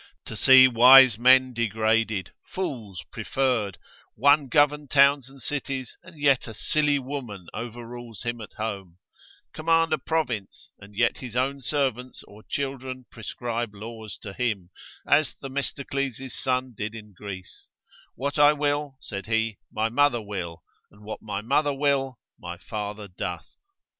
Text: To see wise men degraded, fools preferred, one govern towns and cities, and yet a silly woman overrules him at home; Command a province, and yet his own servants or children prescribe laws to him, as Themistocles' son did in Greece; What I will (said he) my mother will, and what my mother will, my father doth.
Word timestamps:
To 0.25 0.35
see 0.35 0.67
wise 0.67 1.19
men 1.19 1.53
degraded, 1.53 2.31
fools 2.47 3.03
preferred, 3.11 3.77
one 4.15 4.47
govern 4.47 4.87
towns 4.87 5.29
and 5.29 5.39
cities, 5.39 5.95
and 6.01 6.19
yet 6.19 6.47
a 6.47 6.55
silly 6.55 6.97
woman 6.97 7.45
overrules 7.53 8.23
him 8.23 8.41
at 8.41 8.53
home; 8.53 8.97
Command 9.53 9.93
a 9.93 9.99
province, 9.99 10.71
and 10.79 10.95
yet 10.95 11.19
his 11.19 11.35
own 11.35 11.61
servants 11.61 12.23
or 12.23 12.41
children 12.41 13.05
prescribe 13.11 13.75
laws 13.75 14.17
to 14.23 14.33
him, 14.33 14.71
as 15.05 15.35
Themistocles' 15.35 16.33
son 16.33 16.73
did 16.75 16.95
in 16.95 17.13
Greece; 17.13 17.67
What 18.15 18.39
I 18.39 18.53
will 18.53 18.97
(said 19.01 19.27
he) 19.27 19.59
my 19.71 19.89
mother 19.89 20.19
will, 20.19 20.63
and 20.89 21.03
what 21.03 21.21
my 21.21 21.41
mother 21.41 21.75
will, 21.75 22.17
my 22.39 22.57
father 22.57 23.07
doth. 23.07 23.55